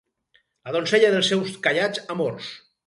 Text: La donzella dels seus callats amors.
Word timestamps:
La 0.69 0.73
donzella 0.77 1.13
dels 1.17 1.31
seus 1.33 1.55
callats 1.69 2.05
amors. 2.17 2.55